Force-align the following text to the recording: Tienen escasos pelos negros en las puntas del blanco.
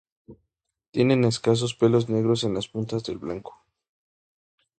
Tienen 0.89 1.25
escasos 1.25 1.75
pelos 1.75 2.09
negros 2.09 2.43
en 2.43 2.55
las 2.55 2.67
puntas 2.67 3.03
del 3.03 3.19
blanco. 3.19 3.61